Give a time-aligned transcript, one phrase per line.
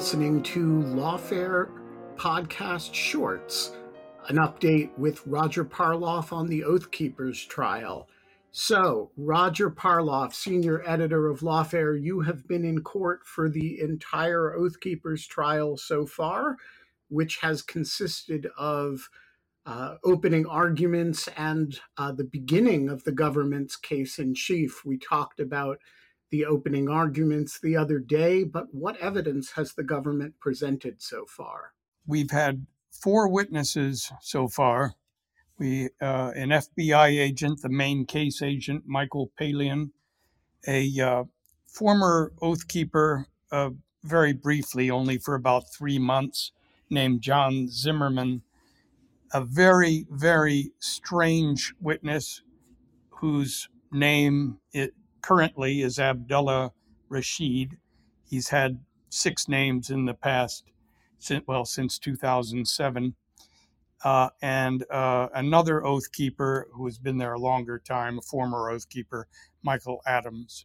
[0.00, 1.68] listening to Lawfare
[2.16, 3.72] Podcast Shorts,
[4.28, 8.08] an update with Roger Parloff on the Oath Keepers trial.
[8.50, 14.54] So, Roger Parloff, senior editor of Lawfare, you have been in court for the entire
[14.54, 16.56] Oath Keepers trial so far,
[17.10, 19.06] which has consisted of
[19.66, 24.82] uh, opening arguments and uh, the beginning of the government's case in chief.
[24.82, 25.76] We talked about
[26.30, 31.72] the opening arguments the other day, but what evidence has the government presented so far?
[32.06, 34.94] We've had four witnesses so far.
[35.58, 39.90] We uh, an FBI agent, the main case agent, Michael Palian,
[40.66, 41.24] a uh,
[41.66, 43.70] former oath keeper, uh,
[44.02, 46.52] very briefly, only for about three months,
[46.88, 48.42] named John Zimmerman,
[49.32, 52.42] a very, very strange witness
[53.10, 56.72] whose name it currently is Abdullah
[57.08, 57.78] Rashid.
[58.24, 60.64] He's had six names in the past,
[61.46, 63.14] well, since 2007.
[64.02, 68.70] Uh, and uh, another oath keeper who has been there a longer time, a former
[68.70, 69.28] oath keeper,
[69.62, 70.64] Michael Adams.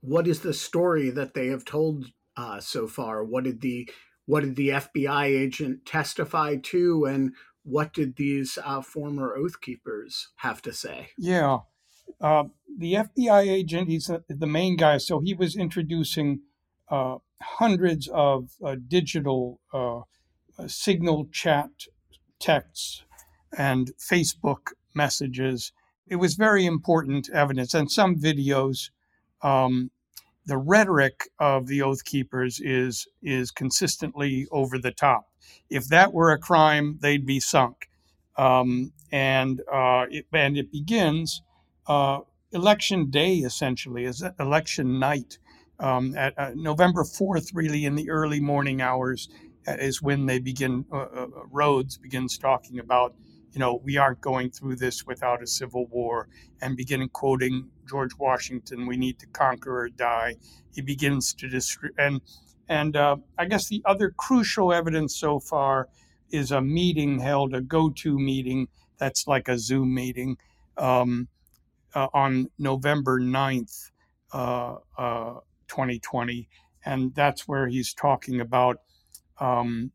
[0.00, 2.06] What is the story that they have told
[2.36, 3.22] uh, so far?
[3.22, 3.88] What did the
[4.26, 10.28] what did the FBI agent testify to, and what did these uh, former oath keepers
[10.36, 11.10] have to say?
[11.18, 11.58] Yeah,
[12.20, 12.44] uh,
[12.78, 16.40] the FBI agent, he's the main guy, so he was introducing
[16.90, 20.02] uh, hundreds of uh, digital uh, uh,
[20.66, 21.70] signal chat
[22.38, 23.04] texts
[23.56, 25.72] and Facebook messages.
[26.06, 28.90] It was very important evidence and some videos.
[29.42, 29.90] Um,
[30.46, 35.28] the rhetoric of the Oath Keepers is is consistently over the top.
[35.70, 37.88] If that were a crime, they'd be sunk.
[38.36, 41.42] Um, and uh, it, and it begins
[41.86, 42.20] uh,
[42.52, 45.38] election day, essentially, is election night.
[45.80, 49.28] Um, at uh, November 4th, really in the early morning hours,
[49.66, 53.14] is when they begin, uh, uh, Rhodes begins talking about,
[53.52, 56.28] you know, we aren't going through this without a civil war,
[56.60, 60.36] and beginning quoting George Washington, we need to conquer or die.
[60.72, 62.20] He begins to describe, and
[62.68, 65.88] and uh, I guess the other crucial evidence so far
[66.30, 68.68] is a meeting held, a go-to meeting
[68.98, 70.38] that's like a Zoom meeting.
[70.78, 71.28] Um,
[71.94, 73.90] uh, on November 9th,
[74.32, 74.76] uh,
[75.68, 76.48] 2020.
[76.50, 78.78] Uh, and that's where he's talking about
[79.40, 79.90] um,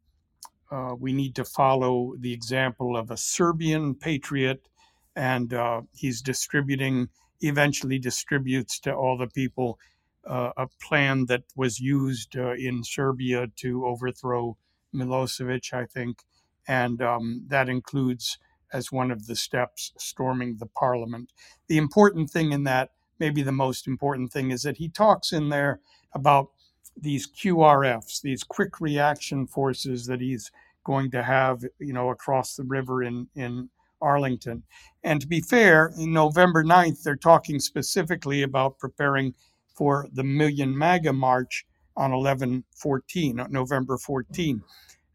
[0.72, 4.68] uh, we need to follow the example of a Serbian patriot.
[5.16, 7.10] And uh, he's distributing,
[7.42, 9.80] eventually distributes to all the people
[10.26, 14.58] a plan that was used in Serbia to overthrow
[14.94, 16.24] Milosevic, I think.
[16.68, 18.38] And um, that includes
[18.74, 21.32] as one of the steps storming the parliament.
[21.68, 25.50] The important thing in that, maybe the most important thing, is that he talks in
[25.50, 25.80] there
[26.14, 26.50] about
[26.98, 30.52] these QRFs, these quick reaction forces that he's
[30.84, 33.70] going to have, you know, across the river in, in
[34.02, 34.64] Arlington.
[35.04, 39.34] And to be fair, in November 9th, they're talking specifically about preparing
[39.76, 41.66] for the Million MAGA March
[41.96, 44.62] on 11 14, November 14.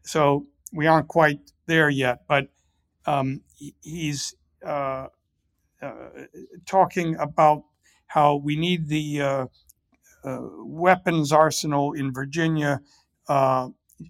[0.03, 2.47] So we aren't quite there yet, but
[3.05, 3.41] um,
[3.81, 4.35] he's
[4.65, 5.07] uh,
[5.81, 6.09] uh,
[6.65, 7.63] talking about
[8.07, 9.45] how we need the uh,
[10.23, 12.81] uh weapons arsenal in Virginia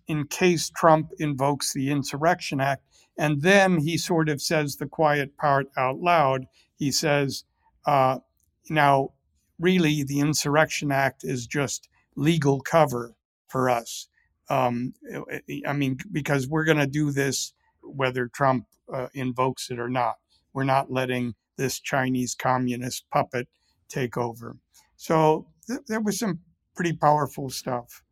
[0.07, 2.83] in case Trump invokes the Insurrection Act.
[3.17, 6.45] And then he sort of says the quiet part out loud.
[6.75, 7.43] He says,
[7.85, 8.19] uh,
[8.69, 9.11] now,
[9.59, 13.15] really, the Insurrection Act is just legal cover
[13.47, 14.07] for us.
[14.49, 14.93] Um,
[15.65, 17.53] I mean, because we're going to do this
[17.85, 20.15] whether Trump uh, invokes it or not.
[20.53, 23.47] We're not letting this Chinese communist puppet
[23.89, 24.57] take over.
[24.95, 26.39] So th- there was some
[26.75, 28.03] pretty powerful stuff.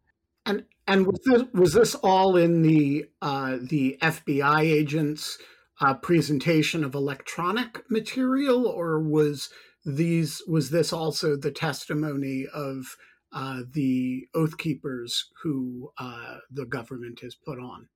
[0.46, 5.38] And and was this, was this all in the uh, the FBI agents'
[5.80, 9.50] uh, presentation of electronic material, or was
[9.86, 12.98] these was this also the testimony of
[13.32, 17.88] uh, the oath keepers who uh, the government has put on?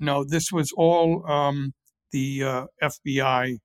[0.00, 1.74] No, this was all um,
[2.10, 3.58] the uh, FBI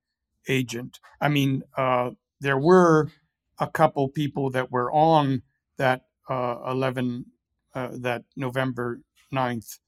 [0.48, 1.00] agent.
[1.22, 2.12] I mean, uh,
[2.42, 3.10] there were
[3.58, 5.44] a couple people that were on
[5.78, 7.26] that uh, 11,
[7.74, 9.00] uh, that November
[9.34, 9.80] 9th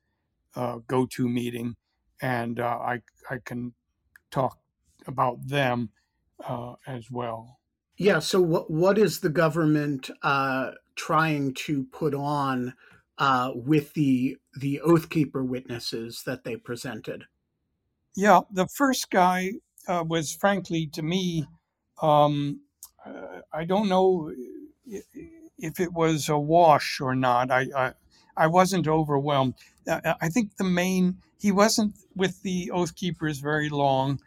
[0.55, 1.75] uh, go to meeting,
[2.21, 3.73] and uh, I, I can
[4.31, 4.57] talk
[5.05, 5.89] about them
[6.88, 7.59] as well.
[7.97, 8.19] Yeah.
[8.19, 10.11] So, what what is the government
[10.95, 12.73] trying to put on
[13.17, 17.25] uh, with the the oath keeper witnesses that they presented?
[18.15, 19.53] Yeah, the first guy
[19.87, 21.45] uh, was frankly to me,
[22.01, 22.61] um,
[23.05, 24.31] uh, I don't know
[25.57, 27.51] if it was a wash or not.
[27.51, 27.93] I I,
[28.35, 29.55] I wasn't overwhelmed.
[29.87, 34.19] I, I think the main he wasn't with the oath keepers very long.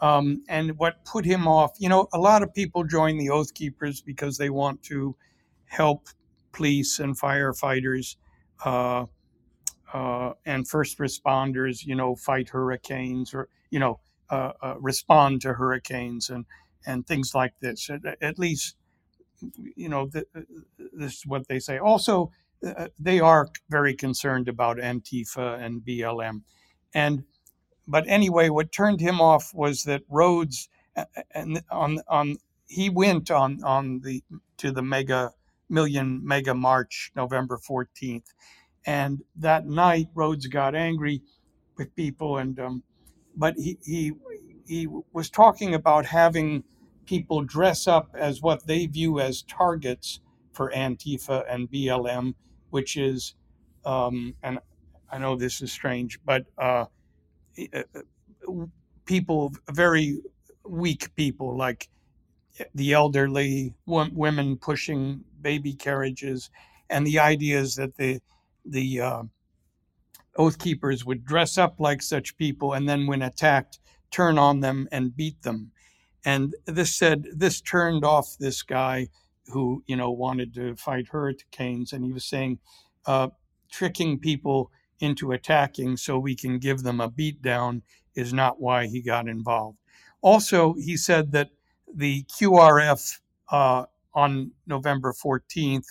[0.00, 3.52] Um, and what put him off, you know, a lot of people join the Oath
[3.52, 5.16] Keepers because they want to
[5.64, 6.06] help
[6.52, 8.14] police and firefighters
[8.64, 9.06] uh,
[9.92, 14.00] uh, and first responders, you know, fight hurricanes or, you know,
[14.30, 16.44] uh, uh respond to hurricanes and,
[16.86, 17.88] and things like this.
[17.88, 18.76] At, at least,
[19.76, 20.26] you know, the,
[20.92, 21.78] this is what they say.
[21.78, 22.30] Also,
[22.66, 26.42] uh, they are very concerned about Antifa and BLM.
[26.94, 27.24] And
[27.86, 30.68] but anyway, what turned him off was that Rhodes
[31.30, 34.22] and on on he went on on the
[34.58, 35.32] to the MAGA
[35.70, 38.24] million MAGA march November 14th,
[38.86, 41.22] and that night Rhodes got angry
[41.76, 42.82] with people and um,
[43.36, 44.12] but he he
[44.66, 46.64] he was talking about having
[47.06, 50.20] people dress up as what they view as targets
[50.52, 52.34] for Antifa and BLM,
[52.70, 53.34] which is
[53.84, 54.58] um, and
[55.10, 56.86] I know this is strange, but uh,
[59.06, 60.20] people, very
[60.64, 61.88] weak people, like
[62.74, 66.50] the elderly, women pushing baby carriages,
[66.90, 68.20] and the idea is that the
[68.64, 69.22] the uh,
[70.36, 73.78] oath keepers would dress up like such people, and then when attacked,
[74.10, 75.70] turn on them and beat them.
[76.24, 79.08] And this said this turned off this guy
[79.46, 82.58] who you know wanted to fight hurricanes, and he was saying,
[83.06, 83.28] uh,
[83.70, 84.70] tricking people
[85.00, 87.82] into attacking so we can give them a beatdown
[88.14, 89.78] is not why he got involved.
[90.20, 91.50] Also, he said that
[91.94, 93.18] the QRF
[93.50, 95.86] uh, on November 14th,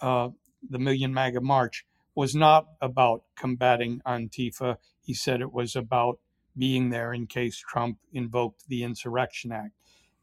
[0.00, 0.28] uh,
[0.68, 1.84] the Million MAGA March,
[2.14, 4.76] was not about combating Antifa.
[5.02, 6.18] He said it was about
[6.56, 9.72] being there in case Trump invoked the Insurrection Act.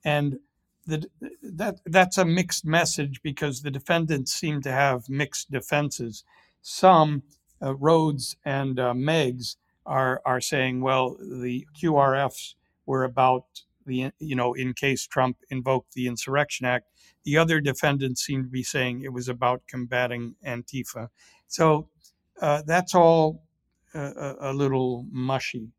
[0.03, 0.39] And
[0.85, 1.05] the,
[1.43, 6.23] that that's a mixed message because the defendants seem to have mixed defenses.
[6.61, 7.23] Some
[7.61, 12.53] uh, Rhodes and uh, Meggs are are saying, well, the QRFs
[12.85, 16.85] were about the you know in case Trump invoked the Insurrection Act.
[17.23, 21.07] The other defendants seemed to be saying it was about combating Antifa.
[21.47, 21.89] So
[22.41, 23.43] uh, that's all
[23.93, 25.69] a, a, little mushy.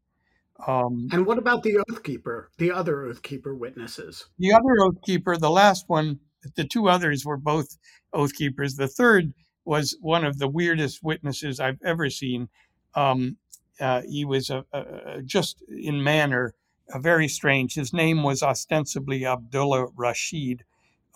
[0.66, 4.26] Um, and what about the Oath Keeper, the other Oath Keeper witnesses?
[4.38, 6.18] The other Oath Keeper, the last one,
[6.56, 7.78] the two others were both
[8.12, 8.74] Oath Keepers.
[8.74, 9.32] The third
[9.64, 12.48] was one of the weirdest witnesses I've ever seen.
[12.94, 13.36] Um,
[13.80, 16.54] uh, he was a, a, just in manner
[16.96, 17.74] very strange.
[17.74, 20.64] His name was ostensibly Abdullah Rashid,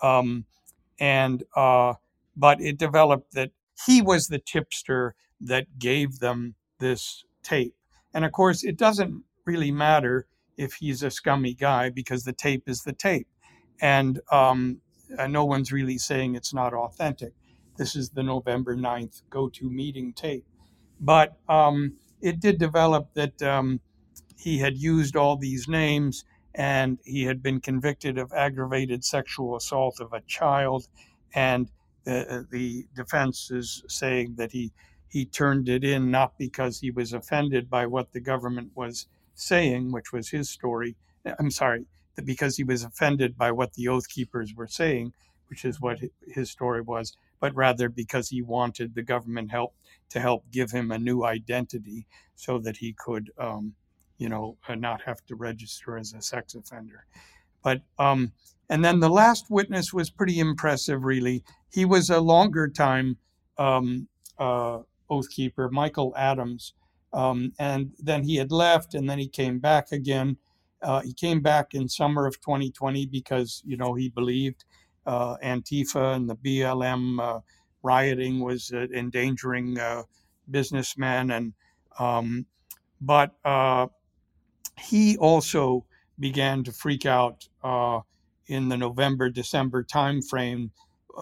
[0.01, 0.45] um,
[0.99, 1.93] and uh,
[2.35, 3.51] but it developed that
[3.85, 7.75] he was the tipster that gave them this tape.
[8.13, 10.27] And of course, it doesn't really matter
[10.57, 13.27] if he's a scummy guy because the tape is the tape,
[13.81, 14.79] and um,
[15.17, 17.33] uh, no one's really saying it's not authentic.
[17.77, 20.45] This is the November 9th go to meeting tape.
[20.99, 23.81] But um, it did develop that um,
[24.37, 26.25] he had used all these names
[26.55, 30.87] and he had been convicted of aggravated sexual assault of a child.
[31.33, 31.69] And
[32.03, 34.71] the, uh, the defense is saying that he,
[35.07, 39.91] he turned it in not because he was offended by what the government was saying,
[39.91, 40.95] which was his story.
[41.39, 41.85] I'm sorry,
[42.23, 45.13] because he was offended by what the Oath Keepers were saying,
[45.47, 49.75] which is what his story was but rather because he wanted the government help
[50.07, 53.73] to help give him a new identity so that he could, um,
[54.23, 57.05] you know, uh, not have to register as a sex offender.
[57.61, 58.31] But um,
[58.69, 61.43] and then the last witness was pretty impressive, really.
[61.69, 63.17] He was a longer time
[63.57, 64.07] um,
[64.39, 66.73] uh, oath keeper, Michael Adams.
[67.11, 70.37] Um, and then he had left, and then he came back again.
[70.81, 74.63] Uh, he came back in summer of 2020 because you know he believed
[75.05, 77.39] uh, Antifa and the BLM uh,
[77.83, 79.77] rioting was uh, endangering
[80.49, 81.53] businessmen, and
[81.99, 82.45] um,
[83.01, 83.35] but
[84.83, 85.85] he also
[86.19, 87.47] began to freak out
[88.47, 90.71] in the November December timeframe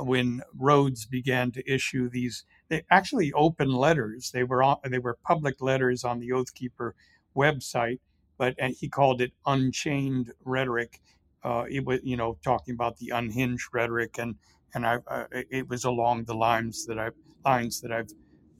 [0.04, 4.32] when Rhodes began to issue these they actually open letters.
[4.32, 6.94] They were they were public letters on the Oathkeeper
[7.38, 8.00] website,
[8.38, 11.02] but he called it unchained rhetoric.
[11.44, 14.36] Uh, it was you know talking about the unhinged rhetoric, and
[14.76, 17.10] and I uh, it was along the lines that I
[17.46, 18.12] lines that I've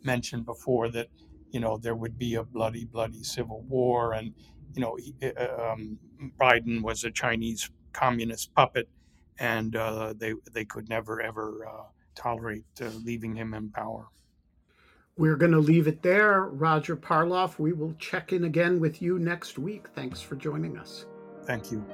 [0.04, 1.08] mentioned before that
[1.52, 4.34] you know there would be a bloody bloody civil war, and
[4.76, 5.98] you know he, uh, um,
[6.40, 8.90] Biden was a Chinese communist puppet,
[9.40, 11.84] and uh, they they could never ever uh,
[12.16, 14.08] tolerate uh, leaving him in power.
[15.18, 16.44] We're going to leave it there.
[16.46, 19.88] Roger Parloff, we will check in again with you next week.
[19.94, 21.06] Thanks for joining us.
[21.46, 21.86] Thank you.